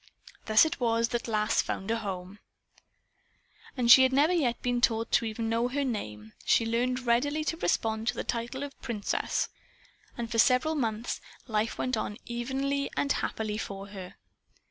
Thus 0.47 0.65
it 0.65 0.79
was 0.79 1.09
that 1.09 1.27
Lass 1.27 1.61
found 1.61 1.91
a 1.91 1.97
home. 1.97 2.39
As 3.77 3.91
she 3.91 4.07
never 4.09 4.33
yet 4.33 4.55
had 4.55 4.61
been 4.63 4.81
taught 4.81 5.11
to 5.11 5.33
know 5.37 5.67
her 5.67 5.83
name, 5.85 6.33
she 6.43 6.65
learned 6.65 7.05
readily 7.05 7.43
to 7.43 7.57
respond 7.57 8.07
to 8.07 8.15
the 8.15 8.23
title 8.23 8.63
of 8.63 8.81
"Princess." 8.81 9.49
And 10.17 10.31
for 10.31 10.39
several 10.39 10.73
months 10.73 11.21
life 11.45 11.77
went 11.77 11.97
on 11.97 12.17
evenly 12.25 12.89
and 12.97 13.11
happily 13.11 13.59
for 13.59 13.89
her. 13.89 14.15